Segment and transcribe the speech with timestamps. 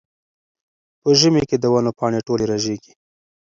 [1.01, 2.93] په ژمي کې د ونو پاڼې ټولې رژېږي.